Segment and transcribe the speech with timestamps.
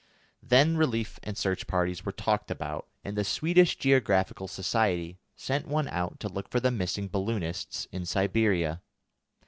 [0.41, 5.87] Then relief and search parties were talked about, and the Swedish Geographical Society sent one
[5.89, 8.81] out to look for the missing balloonists in Siberia.